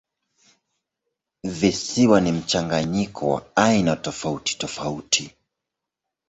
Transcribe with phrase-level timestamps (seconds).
[1.43, 5.33] Visiwa ni mchanganyiko wa aina tofautitofauti.